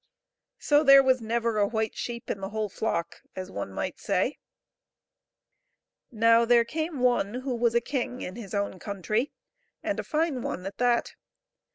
[0.57, 4.39] So there was never a white sheep in the whole flock, as one might say.
[6.09, 9.31] Now there was one came who was a king in his own country,
[9.83, 11.13] and a fine one at that.